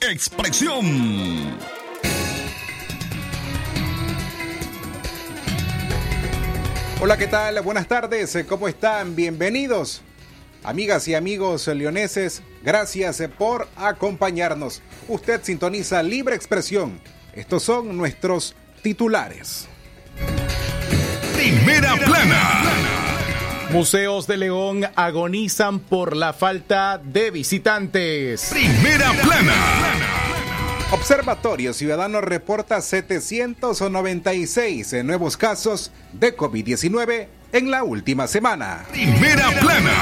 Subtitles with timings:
[0.00, 1.56] Expresión.
[7.00, 7.60] Hola, ¿qué tal?
[7.60, 9.14] Buenas tardes, ¿cómo están?
[9.14, 10.02] Bienvenidos.
[10.64, 14.82] Amigas y amigos leoneses, gracias por acompañarnos.
[15.08, 17.00] Usted sintoniza Libre Expresión.
[17.34, 19.68] Estos son nuestros titulares.
[21.34, 23.05] Primera plana.
[23.76, 28.48] Museos de León agonizan por la falta de visitantes.
[28.50, 29.52] Primera plana.
[30.92, 38.86] Observatorio Ciudadano reporta 796 nuevos casos de COVID-19 en la última semana.
[38.92, 39.92] Primera plana.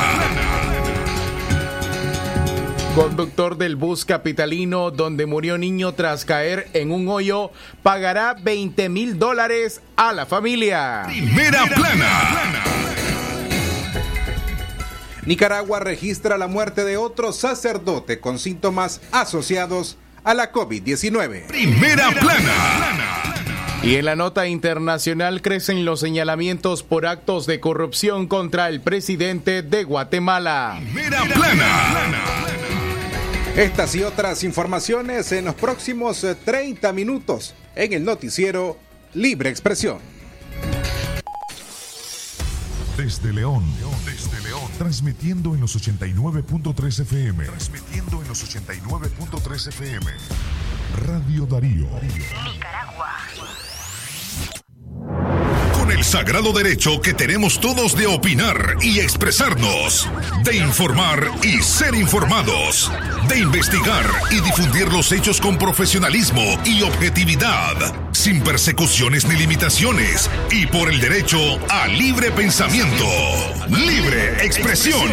[2.94, 7.50] Conductor del bus capitalino donde murió niño tras caer en un hoyo
[7.82, 11.02] pagará 20 mil dólares a la familia.
[11.08, 12.73] Primera plana.
[15.26, 21.46] Nicaragua registra la muerte de otro sacerdote con síntomas asociados a la COVID-19.
[21.46, 23.34] Primera plana.
[23.82, 29.62] Y en la nota internacional crecen los señalamientos por actos de corrupción contra el presidente
[29.62, 30.78] de Guatemala.
[30.80, 32.14] Primera plana.
[33.56, 38.78] Estas y otras informaciones en los próximos 30 minutos en el noticiero
[39.14, 39.98] Libre Expresión.
[42.96, 44.13] Desde León, desde León,
[44.78, 47.44] transmitiendo en los 89.3 FM.
[47.44, 50.06] Transmitiendo en los 89.3 FM.
[51.06, 51.88] Radio Darío.
[52.02, 53.14] Nicaragua.
[55.72, 60.08] Con el sagrado derecho que tenemos todos de opinar y expresarnos,
[60.42, 62.90] de informar y ser informados,
[63.28, 70.66] de investigar y difundir los hechos con profesionalismo y objetividad, sin persecuciones ni limitaciones, y
[70.66, 71.36] por el derecho
[71.68, 73.04] a libre pensamiento,
[73.68, 75.10] libre expresión,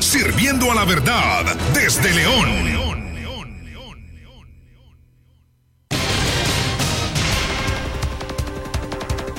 [0.00, 3.04] sirviendo a la verdad desde León.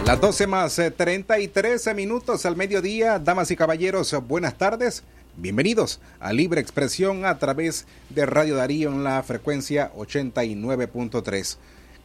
[0.05, 5.03] Las 12 más eh, 33 minutos al mediodía, damas y caballeros, buenas tardes.
[5.37, 11.57] Bienvenidos a Libre Expresión a través de Radio Darío en la frecuencia 89.3.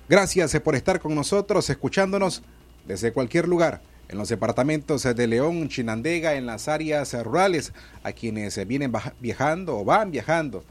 [0.10, 2.44] Gracias por estar con nosotros, escuchándonos
[2.86, 3.80] desde cualquier lugar
[4.10, 7.72] en los departamentos de León, Chinandega, en las áreas rurales,
[8.04, 10.66] a quienes vienen viajando o van viajando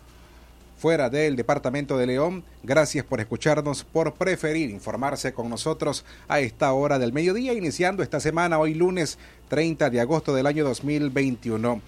[0.78, 2.44] fuera del departamento de León.
[2.62, 8.20] Gracias por escucharnos, por preferir informarse con nosotros a esta hora del mediodía, iniciando esta
[8.20, 9.18] semana, hoy lunes
[9.48, 11.82] 30 de agosto del año 2021.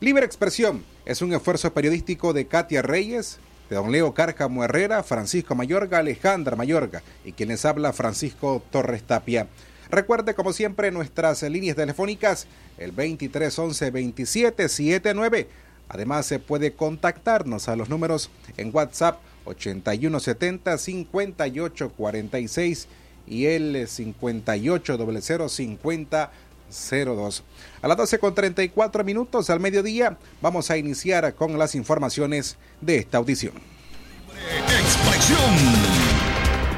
[0.00, 3.38] Libre Expresión es un esfuerzo periodístico de Katia Reyes,
[3.70, 9.46] de don Leo Cárcamo Herrera, Francisco Mayorga, Alejandra Mayorga y quienes habla Francisco Torres Tapia.
[9.90, 12.46] Recuerde, como siempre, nuestras líneas telefónicas,
[12.76, 15.48] el 2311 2779.
[15.88, 22.88] Además, se puede contactarnos a los números en WhatsApp 8170 5846
[23.26, 26.30] y el 580050
[26.68, 27.44] 02.
[27.82, 32.98] A las 12 con 34 minutos al mediodía vamos a iniciar con las informaciones de
[32.98, 33.54] esta audición.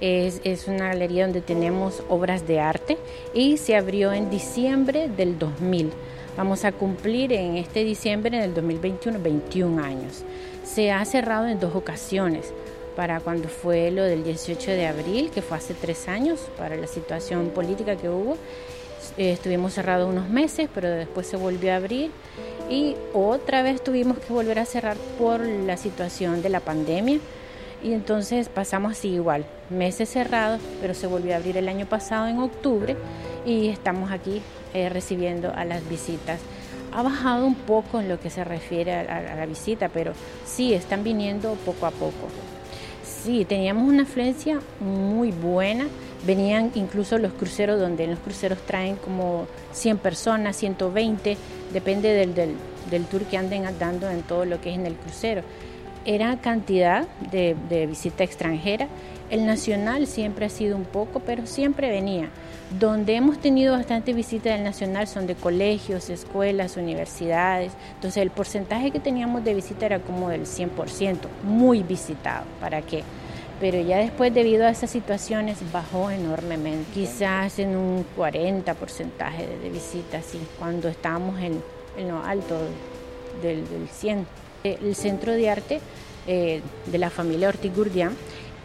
[0.00, 2.98] es, una galería donde tenemos obras de arte
[3.34, 5.90] y se abrió en diciembre del 2000.
[6.36, 10.24] Vamos a cumplir en este diciembre del 2021 21 años.
[10.64, 12.52] Se ha cerrado en dos ocasiones
[12.94, 16.86] para cuando fue lo del 18 de abril, que fue hace tres años, para la
[16.86, 18.36] situación política que hubo.
[19.16, 22.10] Eh, estuvimos cerrados unos meses, pero después se volvió a abrir
[22.70, 27.18] y otra vez tuvimos que volver a cerrar por la situación de la pandemia.
[27.82, 32.26] Y entonces pasamos así igual, meses cerrados, pero se volvió a abrir el año pasado
[32.26, 32.96] en octubre
[33.46, 34.42] y estamos aquí
[34.74, 36.40] eh, recibiendo a las visitas.
[36.92, 40.12] Ha bajado un poco en lo que se refiere a, la visita, pero
[40.44, 42.28] sí están viniendo poco a poco.
[43.04, 45.86] Sí, teníamos una afluencia muy buena.
[46.26, 51.36] Venían incluso los cruceros, donde los cruceros traen como 100 personas, 120,
[51.72, 52.56] depende del, del,
[52.90, 55.42] del tour que anden dando en todo lo que es en el crucero
[56.08, 58.88] era cantidad de, visita extranjera.
[59.28, 62.30] El nacional siempre ha sido un poco, pero siempre venía.
[62.80, 67.72] Donde hemos tenido bastante visita del nacional son de colegios, escuelas, universidades.
[67.96, 72.46] Entonces el porcentaje que teníamos de visita era como del 100%, muy visitado.
[72.58, 73.04] ¿Para qué?
[73.60, 76.90] Pero ya después, debido a esas situaciones, bajó enormemente.
[76.94, 80.24] Quizás en un 40 porcentaje de, visitas,
[80.58, 81.60] cuando estábamos en,
[82.08, 82.56] lo alto
[83.42, 85.80] del, del 100 el Centro de Arte
[86.26, 88.16] eh, de la familia Ortiz Gurdián,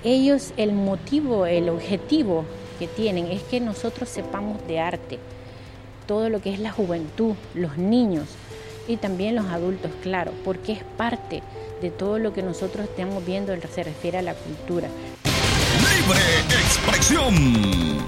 [0.04, 2.46] ellos el motivo, el objetivo
[2.78, 5.20] que tienen es que nosotros sepamos de arte,
[6.08, 8.28] todo lo que es la juventud, los niños
[8.88, 11.42] y también los adultos, claro, porque es parte
[11.82, 14.90] de todo lo que nosotros estamos viendo se refiere a la cultura.
[16.12, 17.34] Expresión.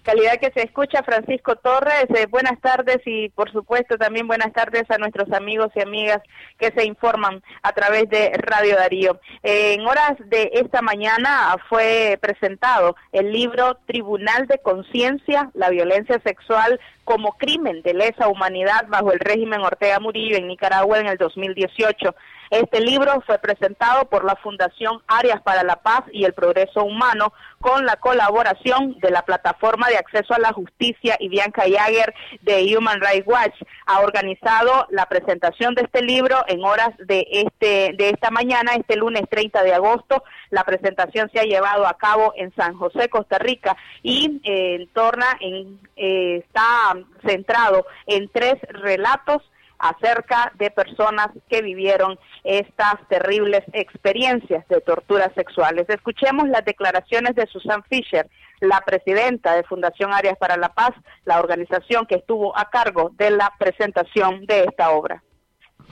[0.02, 4.91] Calidad que se escucha, Francisco Torres, eh, buenas tardes y por supuesto también buenas tardes
[4.91, 6.23] a nuestros amigos y amigas
[6.58, 9.21] que se informan a través de Radio Darío.
[9.42, 16.19] Eh, en horas de esta mañana fue presentado el libro Tribunal de Conciencia, la violencia
[16.25, 21.19] sexual como crimen de lesa humanidad bajo el régimen Ortega Murillo en Nicaragua en el
[21.19, 22.14] 2018.
[22.50, 27.33] Este libro fue presentado por la Fundación Áreas para la Paz y el Progreso Humano
[27.61, 32.76] con la colaboración de la Plataforma de Acceso a la Justicia y Bianca Jager de
[32.76, 33.54] Human Rights Watch.
[33.87, 38.97] Ha organizado la presentación de este libro en horas de este de esta mañana, este
[38.97, 40.25] lunes 30 de agosto.
[40.50, 45.38] La presentación se ha llevado a cabo en San José, Costa Rica y eh, torna
[45.40, 49.40] eh, está centrado en tres relatos
[49.80, 55.87] acerca de personas que vivieron estas terribles experiencias de torturas sexuales.
[55.88, 58.28] Escuchemos las declaraciones de Susan Fisher,
[58.60, 60.92] la presidenta de Fundación Áreas para la Paz,
[61.25, 65.22] la organización que estuvo a cargo de la presentación de esta obra.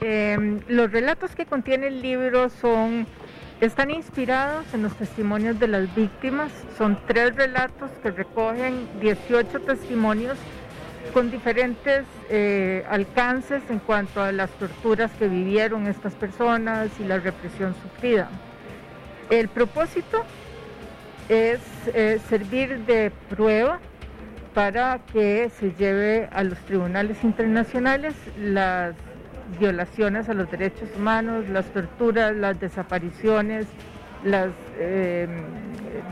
[0.01, 3.07] Em, los relatos que contiene el libro son
[3.61, 6.53] están inspirados en los testimonios de las víctimas.
[6.77, 10.39] Son tres relatos que recogen 18 testimonios
[11.13, 17.19] con diferentes eh, alcances en cuanto a las torturas que vivieron estas personas y la
[17.19, 18.29] represión sufrida.
[19.31, 20.25] El propósito
[21.29, 21.61] es
[21.95, 23.81] eh, servir de prueba
[24.55, 28.95] para que se lleve a los tribunales internacionales las
[29.59, 33.67] violaciones a los derechos humanos, las torturas, las desapariciones,
[34.25, 34.49] las
[34.79, 35.29] em,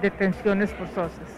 [0.00, 1.35] detenciones forzosas.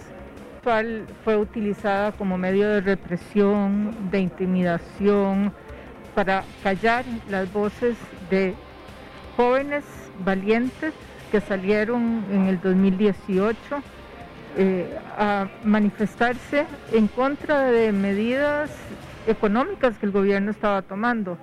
[1.25, 5.51] Fue utilizada como medio de represión, de intimidación,
[6.15, 7.97] para callar las voces
[8.29, 8.55] de
[9.35, 9.85] jóvenes
[10.27, 10.93] valientes
[11.33, 13.57] que salieron en el 2018
[14.59, 18.71] eh, a manifestarse en contra de medidas
[19.27, 21.39] económicas que el gobierno estaba tomando.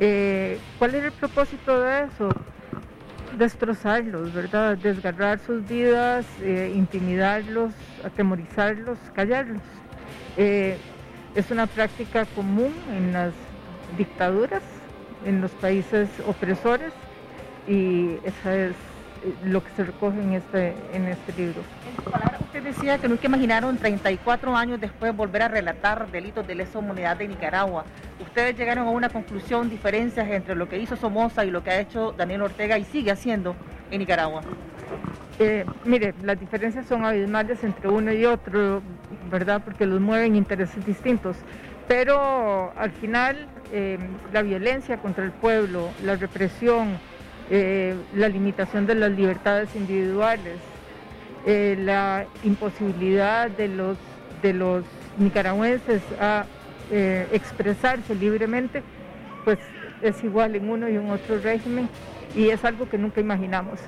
[0.00, 2.30] Eh, ¿Cuál era el propósito de eso?
[3.38, 4.76] Destrozarlos, ¿verdad?
[4.78, 7.72] Desgarrar sus vidas, eh, intimidarlos,
[8.04, 9.62] atemorizarlos, callarlos.
[10.36, 13.34] es una práctica común en las
[13.98, 14.62] dictaduras,
[15.24, 16.92] en los países opresores
[17.66, 18.76] y esa es
[19.44, 21.62] lo que se recoge en este, en este libro.
[21.88, 26.46] En su palabra, usted decía que nunca imaginaron 34 años después volver a relatar delitos
[26.46, 27.84] de lesa humanidad de Nicaragua.
[28.20, 31.80] Ustedes llegaron a una conclusión, diferencias entre lo que hizo Somoza y lo que ha
[31.80, 33.56] hecho Daniel Ortega y sigue haciendo
[33.90, 34.42] en Nicaragua.
[35.38, 38.82] Eh, mire, las diferencias son abismales entre uno y otro,
[39.30, 39.62] ¿verdad?
[39.64, 41.36] Porque los mueven intereses distintos.
[41.88, 43.98] Pero al final, eh,
[44.32, 46.98] la violencia contra el pueblo, la represión,
[47.50, 50.58] eh, la limitación de las libertades individuales,
[51.46, 53.98] eh, la imposibilidad de los,
[54.42, 54.84] de los
[55.18, 56.46] nicaragüenses a
[56.90, 58.82] eh, expresarse libremente,
[59.44, 59.58] pues
[60.02, 61.88] es igual en uno y en otro régimen
[62.34, 63.78] y es algo que nunca imaginamos.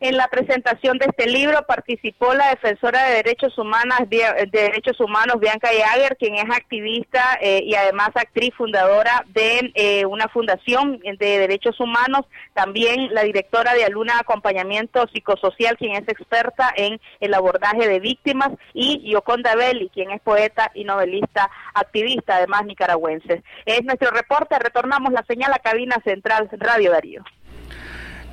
[0.00, 5.40] En la presentación de este libro participó la defensora de derechos humanos, de derechos humanos
[5.40, 11.38] Bianca Jager, quien es activista eh, y además actriz fundadora de eh, una fundación de
[11.38, 17.88] derechos humanos, también la directora de Aluna Acompañamiento Psicosocial, quien es experta en el abordaje
[17.88, 23.42] de víctimas, y Yoconda Belli, quien es poeta y novelista activista, además nicaragüense.
[23.66, 27.24] Es nuestro reporte, retornamos la señal a cabina central Radio Darío.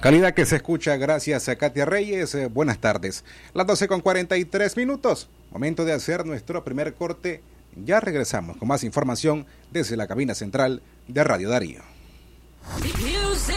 [0.06, 2.36] Calidad que se escucha gracias a Katia Reyes.
[2.36, 3.26] Eh, buenas tardes.
[3.56, 5.30] Las 12 con 43 minutos.
[5.50, 7.42] Momento de hacer nuestro primer corte.
[7.76, 11.82] Ya regresamos con más información desde la cabina central de Radio Darío.
[13.34, 13.56] este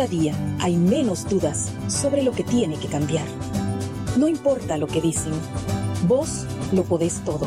[0.00, 3.26] Cada día hay menos dudas sobre lo que tiene que cambiar.
[4.16, 5.34] No importa lo que dicen,
[6.08, 7.46] vos lo podés todo.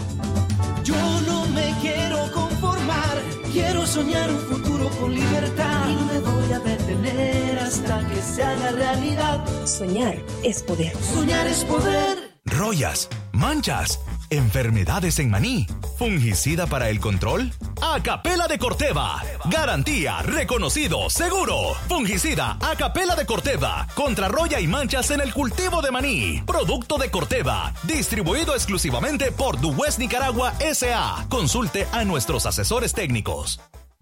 [0.84, 3.18] Yo no me quiero conformar,
[3.52, 8.44] quiero soñar un futuro con libertad y no me voy a detener hasta que se
[8.44, 9.44] haga realidad.
[9.66, 10.96] Soñar es poder.
[11.12, 12.38] Soñar es poder.
[12.46, 14.00] Rollas, manchas
[14.34, 15.68] Enfermedades en maní.
[16.00, 17.54] ¿Fungicida para el control?
[17.84, 19.22] Acapela de Corteva.
[19.46, 21.75] Garantía, reconocido, seguro.
[21.88, 23.88] Fungicida Acapela de Corteva.
[23.94, 26.42] Contra roya y manchas en el cultivo de maní.
[26.48, 27.74] Producto de Corteva.
[27.84, 31.28] Distribuido exclusivamente por Duwest Nicaragua S.A.
[31.30, 33.62] Consulte a nuestros asesores técnicos.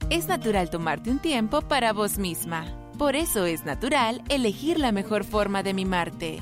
[0.09, 2.65] Es natural tomarte un tiempo para vos misma.
[2.97, 6.41] Por eso es natural elegir la mejor forma de mimarte.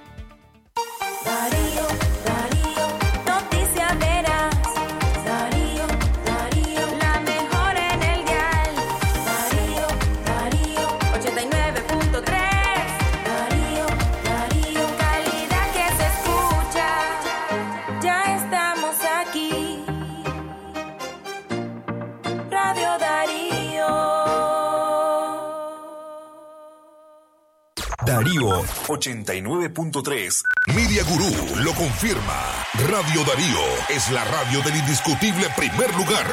[28.89, 30.43] 89.3.
[30.75, 32.67] Media Gurú lo confirma.
[32.89, 36.27] Radio Darío es la radio del indiscutible primer lugar.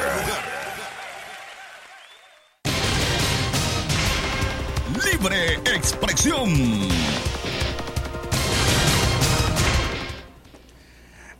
[5.04, 6.88] Libre expresión.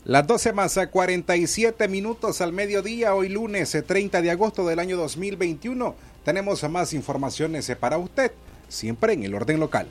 [0.05, 4.81] Las 12 más a 47 minutos al mediodía, hoy lunes eh, 30 de agosto del
[4.81, 5.95] año 2021.
[6.25, 8.33] Tenemos más informaciones eh, para usted,
[8.69, 9.87] siempre en el orden local.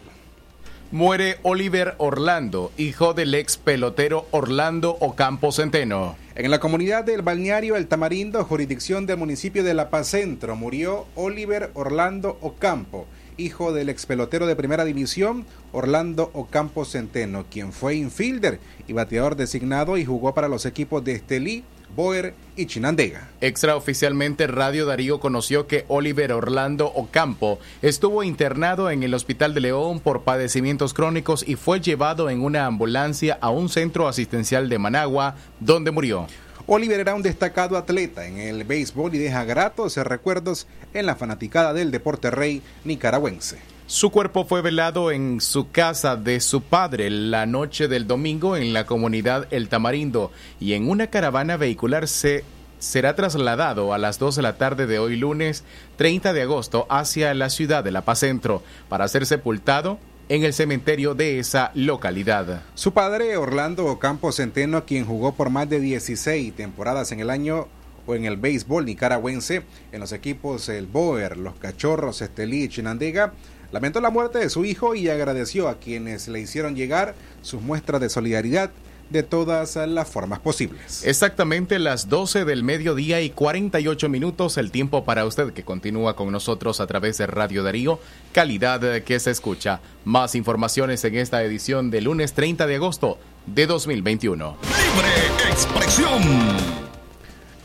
[0.93, 6.17] Muere Oliver Orlando, hijo del ex pelotero Orlando Ocampo Centeno.
[6.35, 11.05] En la comunidad del balneario El Tamarindo, jurisdicción del municipio de La Paz Centro, murió
[11.15, 13.07] Oliver Orlando Ocampo,
[13.37, 19.37] hijo del ex pelotero de primera división Orlando Ocampo Centeno, quien fue infielder y bateador
[19.37, 21.63] designado y jugó para los equipos de Estelí,
[21.95, 23.29] Boer y Chinandega.
[23.41, 29.99] Extraoficialmente, Radio Darío conoció que Oliver Orlando Ocampo estuvo internado en el Hospital de León
[29.99, 35.35] por padecimientos crónicos y fue llevado en una ambulancia a un centro asistencial de Managua,
[35.59, 36.27] donde murió.
[36.67, 41.73] Oliver era un destacado atleta en el béisbol y deja gratos recuerdos en la fanaticada
[41.73, 43.70] del deporte rey nicaragüense.
[43.91, 48.71] Su cuerpo fue velado en su casa de su padre la noche del domingo en
[48.71, 52.45] la comunidad El Tamarindo y en una caravana vehicular se
[52.79, 55.65] será trasladado a las 2 de la tarde de hoy lunes
[55.97, 59.99] 30 de agosto hacia la ciudad de La Paz Centro para ser sepultado
[60.29, 62.63] en el cementerio de esa localidad.
[62.75, 67.67] Su padre, Orlando Ocampo Centeno, quien jugó por más de 16 temporadas en el año
[68.05, 73.33] o en el béisbol nicaragüense, en los equipos El Boer, Los Cachorros, Estelí y Chinandega,
[73.71, 78.01] lamentó la muerte de su hijo y agradeció a quienes le hicieron llegar sus muestras
[78.01, 78.71] de solidaridad
[79.11, 81.03] de todas las formas posibles.
[81.05, 86.31] Exactamente las 12 del mediodía y 48 minutos, el tiempo para usted que continúa con
[86.31, 87.99] nosotros a través de Radio Darío,
[88.31, 89.81] calidad que se escucha.
[90.05, 94.57] Más informaciones en esta edición de lunes 30 de agosto de 2021.
[94.61, 96.21] Libre expresión.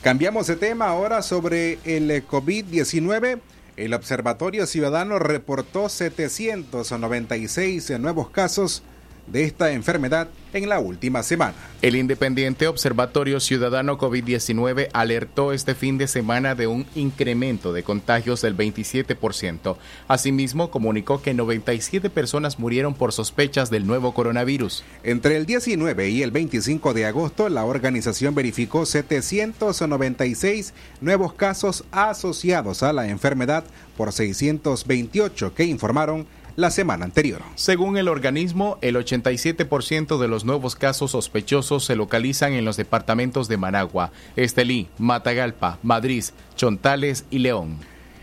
[0.02, 3.40] Cambiamos de tema ahora sobre el eh, COVID-19.
[3.76, 8.82] El Observatorio Ciudadano reportó 796 nuevos casos
[9.26, 11.54] de esta enfermedad en la última semana.
[11.82, 18.40] El Independiente Observatorio Ciudadano COVID-19 alertó este fin de semana de un incremento de contagios
[18.40, 19.76] del 27%.
[20.08, 24.84] Asimismo, comunicó que 97 personas murieron por sospechas del nuevo coronavirus.
[25.02, 32.82] Entre el 19 y el 25 de agosto, la organización verificó 796 nuevos casos asociados
[32.82, 33.64] a la enfermedad
[33.96, 37.42] por 628 que informaron la semana anterior.
[37.54, 43.46] Según el organismo, el 87% de los nuevos casos sospechosos se localizan en los departamentos
[43.46, 46.24] de Managua, Estelí, Matagalpa, Madrid,
[46.56, 47.78] Chontales y León.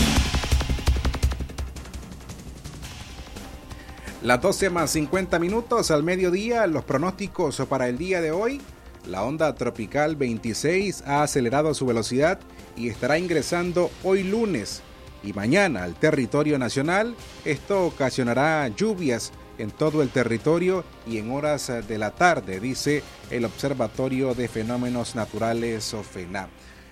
[4.24, 8.60] Las 12 más 50 minutos al mediodía, los pronósticos para el día de hoy.
[9.08, 12.40] La onda tropical 26 ha acelerado su velocidad
[12.76, 14.82] y estará ingresando hoy lunes
[15.24, 17.16] y mañana al territorio nacional.
[17.46, 23.46] Esto ocasionará lluvias en todo el territorio y en horas de la tarde, dice el
[23.46, 26.50] Observatorio de Fenómenos Naturales OFENA.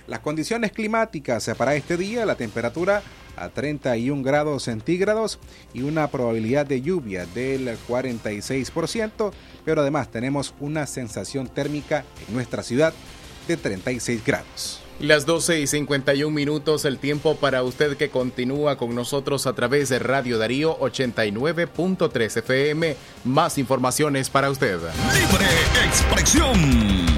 [0.08, 3.02] Las condiciones climáticas para este día, la temperatura
[3.36, 5.40] a 31 grados centígrados
[5.74, 9.32] y una probabilidad de lluvia del 46%,
[9.66, 12.94] pero además tenemos una sensación térmica en nuestra ciudad
[13.48, 14.82] de 36 grados.
[15.00, 19.90] Las 12 y 51 minutos, el tiempo para usted que continúa con nosotros a través
[19.90, 22.96] de Radio Darío 89.3 FM.
[23.26, 24.80] Más informaciones para usted.
[25.14, 25.46] Libre
[25.86, 27.15] expresión.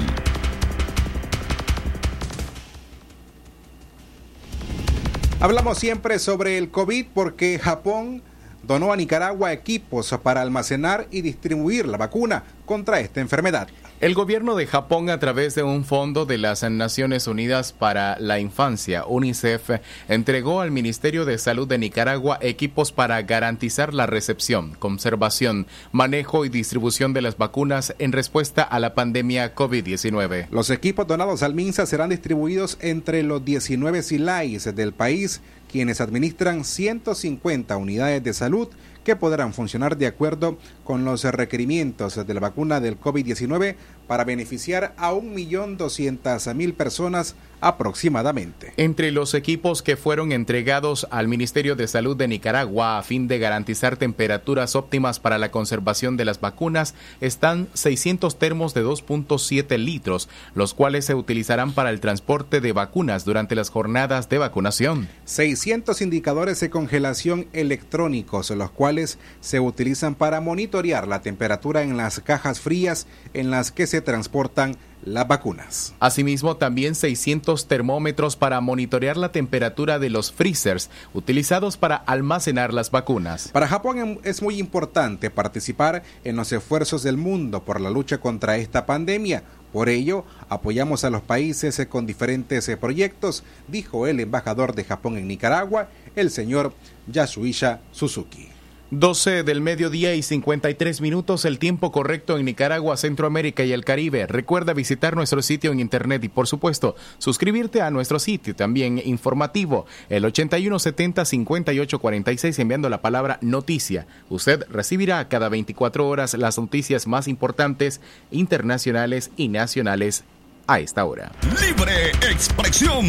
[5.40, 8.22] Hablamos siempre sobre el COVID porque Japón
[8.62, 13.68] donó a Nicaragua equipos para almacenar y distribuir la vacuna contra esta enfermedad.
[14.00, 18.38] El gobierno de Japón, a través de un fondo de las Naciones Unidas para la
[18.38, 19.70] Infancia, UNICEF,
[20.08, 26.48] entregó al Ministerio de Salud de Nicaragua equipos para garantizar la recepción, conservación, manejo y
[26.48, 30.46] distribución de las vacunas en respuesta a la pandemia COVID-19.
[30.52, 36.64] Los equipos donados al MINSA serán distribuidos entre los 19 SILAIs del país, quienes administran
[36.64, 38.68] 150 unidades de salud
[39.04, 43.76] que podrán funcionar de acuerdo con los requerimientos de la vacuna del COVID-19
[44.08, 48.72] para beneficiar a 1.200.000 personas aproximadamente.
[48.76, 53.38] Entre los equipos que fueron entregados al Ministerio de Salud de Nicaragua a fin de
[53.38, 60.28] garantizar temperaturas óptimas para la conservación de las vacunas están 600 termos de 2.7 litros,
[60.54, 65.08] los cuales se utilizarán para el transporte de vacunas durante las jornadas de vacunación.
[65.24, 72.20] 600 indicadores de congelación electrónicos, los cuales se utilizan para monitorear la temperatura en las
[72.20, 75.94] cajas frías en las que se transportan las vacunas.
[76.00, 82.90] Asimismo, también 600 termómetros para monitorear la temperatura de los freezers utilizados para almacenar las
[82.90, 83.48] vacunas.
[83.48, 88.18] Para Japón em, es muy importante participar en los esfuerzos del mundo por la lucha
[88.18, 89.42] contra esta pandemia.
[89.72, 95.18] Por ello, apoyamos a los países con diferentes eh, proyectos, dijo el embajador de Japón
[95.18, 96.72] en Nicaragua, el señor
[97.06, 98.57] Yasuisha Suzuki.
[98.90, 104.26] 12 del mediodía y 53 minutos, el tiempo correcto en Nicaragua, Centroamérica y el Caribe.
[104.26, 109.84] Recuerda visitar nuestro sitio en internet y, por supuesto, suscribirte a nuestro sitio también informativo,
[110.08, 114.06] el 8170-5846, enviando la palabra noticia.
[114.30, 120.24] Usted recibirá cada 24 horas las noticias más importantes, internacionales y nacionales
[120.66, 121.30] a esta hora.
[121.60, 123.04] Libre expresión.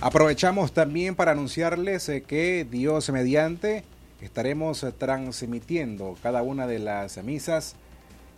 [0.00, 3.82] Aprovechamos también para anunciarles eh, que Dios mediante
[4.20, 7.74] estaremos eh, transmitiendo cada una de las misas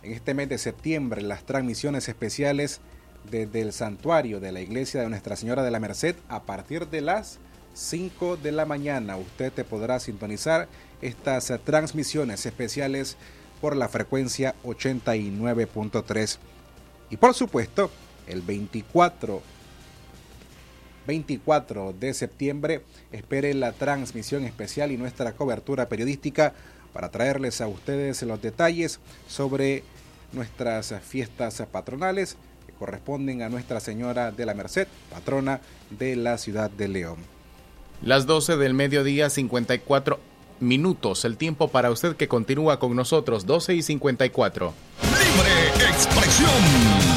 [0.01, 2.81] en este mes de septiembre, las transmisiones especiales
[3.29, 7.01] desde el santuario de la iglesia de Nuestra Señora de la Merced a partir de
[7.01, 7.37] las
[7.75, 9.17] 5 de la mañana.
[9.17, 10.67] Usted te podrá sintonizar
[10.99, 13.17] estas eh, transmisiones especiales
[13.61, 16.39] por la frecuencia 89.3.
[17.11, 17.91] Y por supuesto,
[18.25, 19.43] el 24
[21.07, 22.81] 24 de septiembre.
[23.11, 26.53] Espere la transmisión especial y nuestra cobertura periodística
[26.93, 29.83] para traerles a ustedes los detalles sobre
[30.33, 36.69] nuestras fiestas patronales que corresponden a Nuestra Señora de la Merced, patrona de la ciudad
[36.69, 37.17] de León.
[38.01, 40.19] Las 12 del mediodía, 54
[40.59, 41.25] minutos.
[41.25, 44.73] El tiempo para usted que continúa con nosotros, 12 y 54.
[45.03, 47.10] Libre expresión.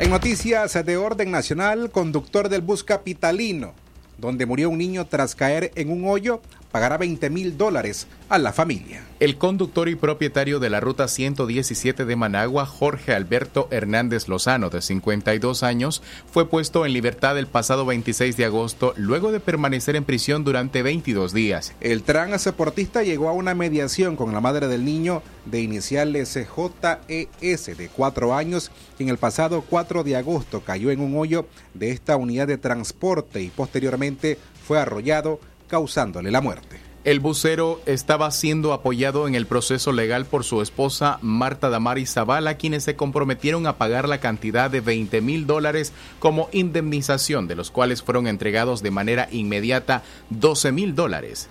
[0.00, 3.74] En noticias de orden nacional, conductor del bus capitalino,
[4.16, 8.52] donde murió un niño tras caer en un hoyo, pagará 20 mil dólares a la
[8.52, 9.04] familia.
[9.20, 14.80] El conductor y propietario de la ruta 117 de Managua, Jorge Alberto Hernández Lozano, de
[14.80, 20.04] 52 años, fue puesto en libertad el pasado 26 de agosto luego de permanecer en
[20.04, 21.72] prisión durante 22 días.
[21.80, 27.88] El transportista llegó a una mediación con la madre del niño de iniciales JES de
[27.88, 32.46] 4 años, quien el pasado 4 de agosto cayó en un hoyo de esta unidad
[32.46, 36.88] de transporte y posteriormente fue arrollado causándole la muerte.
[37.04, 42.56] El bucero estaba siendo apoyado en el proceso legal por su esposa Marta Damaris Zavala,
[42.56, 47.70] quienes se comprometieron a pagar la cantidad de 20 mil dólares como indemnización, de los
[47.70, 51.48] cuales fueron entregados de manera inmediata 12 mil dólares.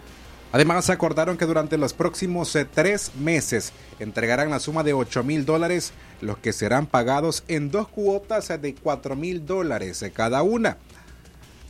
[0.51, 5.45] Además, acordaron que durante los próximos eh, tres meses entregarán la suma de 8 mil
[5.45, 10.77] dólares, los que serán pagados en dos cuotas de 4 mil dólares eh, cada una.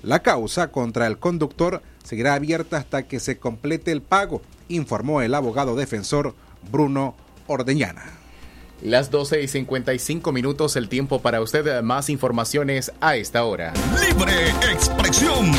[0.07, 5.35] La causa contra el conductor seguirá abierta hasta que se complete el pago, informó el
[5.35, 6.33] abogado defensor
[6.71, 7.13] Bruno
[7.45, 8.05] Ordeñana.
[8.81, 11.81] Las 12 y 55 minutos, el tiempo para usted.
[11.81, 13.73] Más informaciones a esta hora.
[13.99, 15.51] Libre expresión.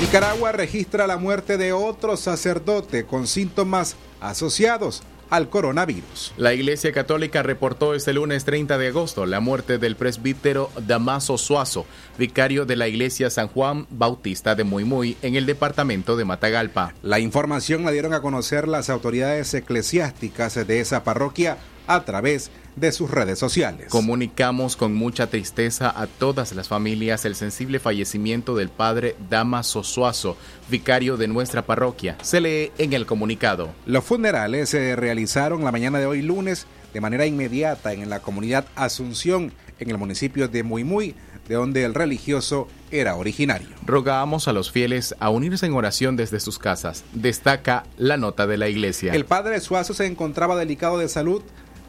[0.00, 6.34] Nicaragua registra la muerte de otro sacerdote con síntomas asociados al coronavirus.
[6.36, 11.86] La Iglesia Católica reportó este lunes 30 de agosto la muerte del presbítero Damaso Suazo,
[12.18, 16.92] vicario de la Iglesia San Juan Bautista de Muy Muy en el departamento de Matagalpa.
[17.00, 21.56] La información la dieron a conocer las autoridades eclesiásticas de esa parroquia
[21.94, 23.88] a través de sus redes sociales.
[23.88, 30.36] Comunicamos con mucha tristeza a todas las familias el sensible fallecimiento del padre Damaso Suazo,
[30.70, 32.16] vicario de nuestra parroquia.
[32.22, 33.70] Se lee en el comunicado.
[33.86, 38.66] Los funerales se realizaron la mañana de hoy lunes de manera inmediata en la comunidad
[38.74, 41.14] Asunción, en el municipio de Muy Muy,
[41.48, 43.68] de donde el religioso era originario.
[43.84, 47.04] Rogamos a los fieles a unirse en oración desde sus casas.
[47.12, 49.12] Destaca la nota de la iglesia.
[49.12, 51.42] El padre Suazo se encontraba delicado de salud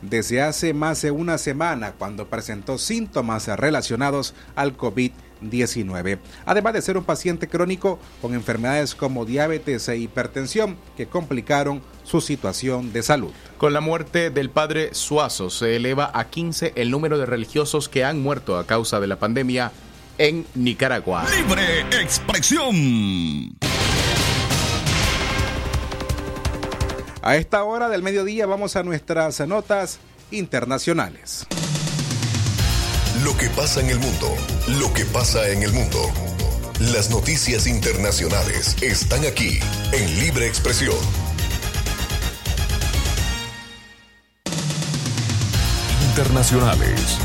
[0.10, 6.98] desde hace más de una semana cuando presentó síntomas relacionados al COVID-19, además de ser
[6.98, 13.32] un paciente crónico con enfermedades como diabetes e hipertensión que complicaron su situación de salud.
[13.58, 18.04] Con la muerte del padre Suazo se eleva a 15 el número de religiosos que
[18.04, 19.72] han muerto a causa de la pandemia
[20.18, 21.26] en Nicaragua.
[21.30, 23.58] Libre expresión.
[27.26, 31.48] A esta hora del mediodía vamos a nuestras notas internacionales.
[33.24, 34.28] Lo que pasa en el mundo,
[34.78, 36.00] lo que pasa en el mundo.
[36.92, 39.58] Las noticias internacionales están aquí
[39.94, 40.98] en Libre Expresión.
[46.10, 47.20] Internacionales.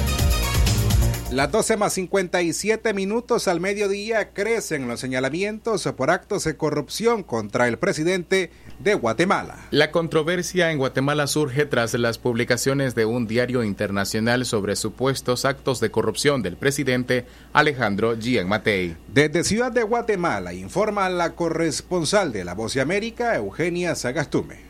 [1.31, 7.69] Las 12 más 57 minutos al mediodía crecen los señalamientos por actos de corrupción contra
[7.69, 9.59] el presidente de Guatemala.
[9.71, 15.81] La controversia en Guatemala surge tras las publicaciones de un diario internacional sobre supuestos actos
[15.81, 18.97] de corrupción del presidente Alejandro Gian Matei.
[19.13, 24.68] Desde Ciudad de Guatemala informa la corresponsal de La Voz de América, Eugenia Sagastume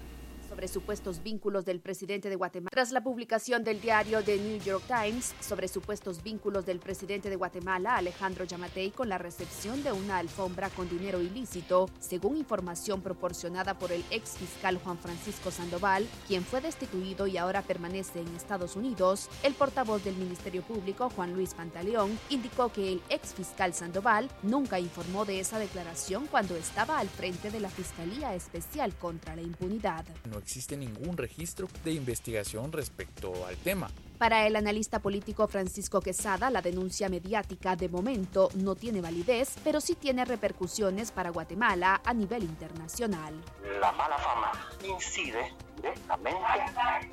[0.58, 2.70] sobre supuestos vínculos del presidente de Guatemala.
[2.72, 7.36] Tras la publicación del diario The New York Times sobre supuestos vínculos del presidente de
[7.36, 13.78] Guatemala, Alejandro Yamatei, con la recepción de una alfombra con dinero ilícito, según información proporcionada
[13.78, 18.74] por el ex fiscal Juan Francisco Sandoval, quien fue destituido y ahora permanece en Estados
[18.74, 24.28] Unidos, el portavoz del Ministerio Público, Juan Luis Pantaleón, indicó que el ex fiscal Sandoval
[24.42, 29.42] nunca informó de esa declaración cuando estaba al frente de la Fiscalía Especial contra la
[29.42, 30.04] Impunidad.
[30.48, 33.90] Existe ningún registro de investigación respecto al tema.
[34.18, 39.80] Para el analista político Francisco Quesada, la denuncia mediática de momento no tiene validez, pero
[39.80, 43.40] sí tiene repercusiones para Guatemala a nivel internacional.
[43.80, 44.50] La mala fama
[44.82, 46.40] incide directamente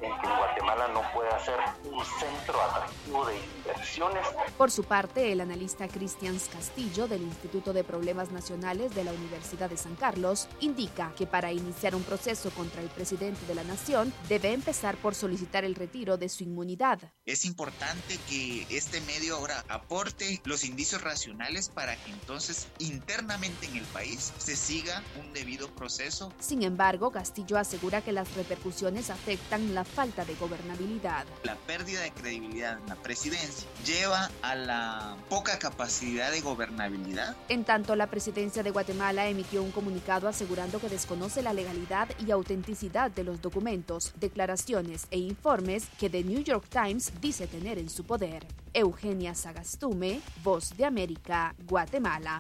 [0.02, 4.26] en que Guatemala no pueda ser un centro atractivo de inversiones.
[4.58, 9.70] Por su parte, el analista Cristian Castillo del Instituto de Problemas Nacionales de la Universidad
[9.70, 14.12] de San Carlos indica que para iniciar un proceso contra el presidente de la nación
[14.28, 16.95] debe empezar por solicitar el retiro de su inmunidad.
[17.26, 23.78] Es importante que este medio ahora aporte los indicios racionales para que entonces internamente en
[23.78, 26.32] el país se siga un debido proceso.
[26.40, 31.26] Sin embargo, Castillo asegura que las repercusiones afectan la falta de gobernabilidad.
[31.44, 37.36] La pérdida de credibilidad en la presidencia lleva a la poca capacidad de gobernabilidad.
[37.50, 42.32] En tanto, la presidencia de Guatemala emitió un comunicado asegurando que desconoce la legalidad y
[42.32, 46.85] autenticidad de los documentos, declaraciones e informes que The New York Times
[47.20, 48.46] dice tener en su poder.
[48.74, 52.40] Eugenia Sagastume, Voz de América, Guatemala.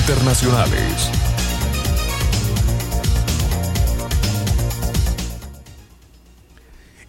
[0.00, 1.10] Internacionales.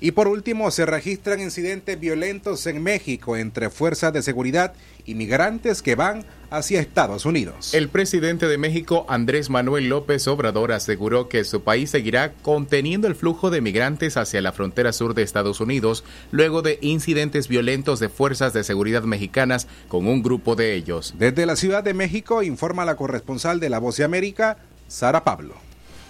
[0.02, 4.74] Y por último, se registran incidentes violentos en México entre fuerzas de seguridad
[5.06, 7.74] y migrantes que van hacia Estados Unidos.
[7.74, 13.16] El presidente de México, Andrés Manuel López Obrador, aseguró que su país seguirá conteniendo el
[13.16, 18.10] flujo de migrantes hacia la frontera sur de Estados Unidos luego de incidentes violentos de
[18.10, 21.16] fuerzas de seguridad mexicanas con un grupo de ellos.
[21.18, 24.58] Desde la Ciudad de México informa la corresponsal de La Voz de América,
[24.88, 25.56] Sara Pablo.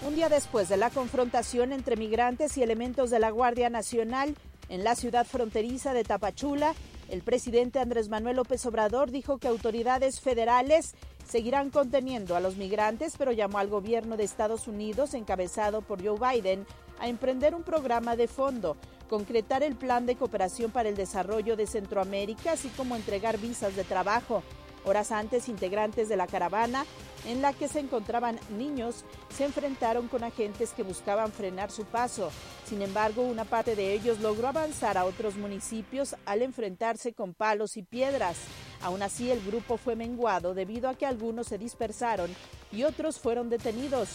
[0.05, 4.35] Un día después de la confrontación entre migrantes y elementos de la Guardia Nacional
[4.69, 6.73] en la ciudad fronteriza de Tapachula,
[7.09, 13.15] el presidente Andrés Manuel López Obrador dijo que autoridades federales seguirán conteniendo a los migrantes,
[13.17, 16.65] pero llamó al gobierno de Estados Unidos, encabezado por Joe Biden,
[16.99, 18.75] a emprender un programa de fondo,
[19.09, 23.83] concretar el plan de cooperación para el desarrollo de Centroamérica, así como entregar visas de
[23.83, 24.43] trabajo.
[24.85, 26.85] Horas antes, integrantes de la caravana
[27.25, 32.31] en la que se encontraban niños se enfrentaron con agentes que buscaban frenar su paso.
[32.65, 37.75] Sin embargo, una parte de ellos logró avanzar a otros municipios al enfrentarse con palos
[37.77, 38.37] y piedras.
[38.81, 42.33] Aún así, el grupo fue menguado debido a que algunos se dispersaron
[42.71, 44.09] y otros fueron detenidos.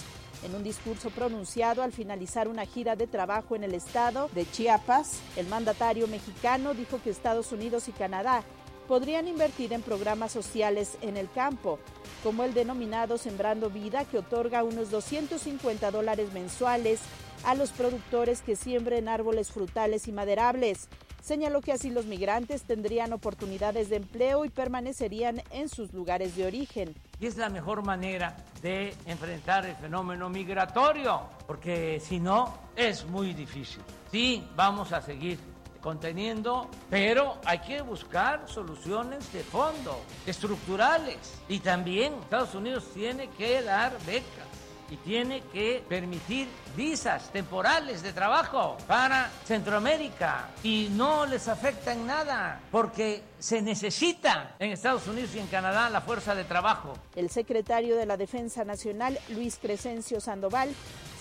[0.44, 5.20] En un discurso pronunciado al finalizar una gira de trabajo en el estado de Chiapas,
[5.36, 8.42] el mandatario mexicano dijo que Estados Unidos y Canadá
[8.88, 11.78] podrían invertir en programas sociales en el campo,
[12.22, 17.00] como el denominado Sembrando Vida, que otorga unos 250 dólares mensuales
[17.44, 20.88] a los productores que siembren árboles frutales y maderables.
[21.22, 26.46] Señaló que así los migrantes tendrían oportunidades de empleo y permanecerían en sus lugares de
[26.46, 26.96] origen.
[27.20, 33.34] Y es la mejor manera de enfrentar el fenómeno migratorio, porque si no, es muy
[33.34, 33.82] difícil.
[34.10, 35.38] Sí, vamos a seguir
[35.82, 41.40] conteniendo, pero hay que buscar soluciones de fondo, estructurales.
[41.48, 44.51] Y también Estados Unidos tiene que dar becas
[44.92, 52.06] y tiene que permitir visas temporales de trabajo para Centroamérica y no les afecta en
[52.06, 56.92] nada porque se necesita en Estados Unidos y en Canadá la fuerza de trabajo.
[57.16, 60.68] El secretario de la Defensa Nacional, Luis Crescencio Sandoval,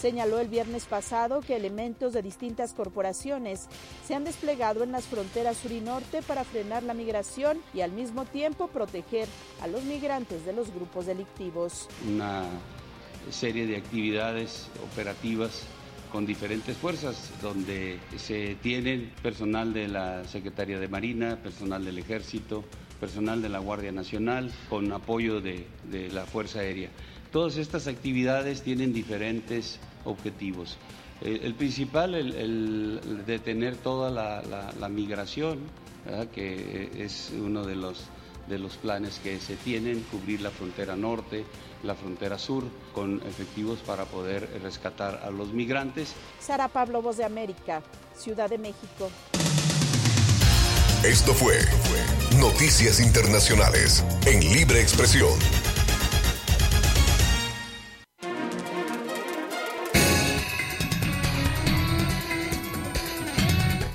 [0.01, 3.67] señaló el viernes pasado que elementos de distintas corporaciones
[4.05, 7.93] se han desplegado en las fronteras sur y norte para frenar la migración y al
[7.93, 9.29] mismo tiempo proteger
[9.61, 11.87] a los migrantes de los grupos delictivos.
[12.05, 12.43] Una
[13.29, 15.63] serie de actividades operativas
[16.11, 22.65] con diferentes fuerzas, donde se tienen personal de la Secretaría de Marina, personal del Ejército,
[22.99, 25.65] personal de la Guardia Nacional, con apoyo de,
[26.11, 26.89] la Fuerza Aérea.
[27.31, 30.77] Todas estas actividades tienen diferentes objetivos.
[31.21, 35.59] El, el principal, el, detener toda la, la, la migración,
[36.05, 36.27] ¿verdad?
[36.27, 38.09] que es uno de los,
[38.51, 41.45] de los planes que se tienen, cubrir la frontera norte,
[41.83, 46.13] la frontera sur, con efectivos para poder rescatar a los migrantes.
[46.39, 47.81] Sara Pablo, Voz de América,
[48.13, 49.09] Ciudad de México.
[51.03, 51.57] Esto fue
[52.37, 55.31] Noticias Internacionales en Libre Expresión.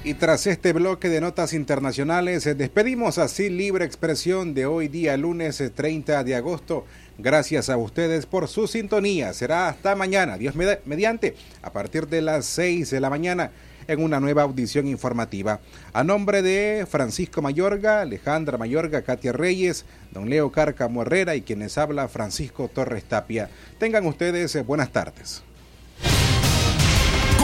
[0.07, 5.61] Y tras este bloque de notas internacionales, despedimos así Libre Expresión de hoy día lunes
[5.75, 6.85] 30 de agosto.
[7.19, 9.33] Gracias a ustedes por su sintonía.
[9.33, 13.51] Será hasta mañana, Dios mediante, a partir de las 6 de la mañana
[13.89, 15.59] en una nueva audición informativa.
[15.93, 21.79] A nombre de Francisco Mayorga, Alejandra Mayorga, Katia Reyes, don Leo Cárcamo Herrera y quienes
[21.79, 23.51] habla Francisco Torres Tapia.
[23.81, 25.43] Tengan ustedes buenas tardes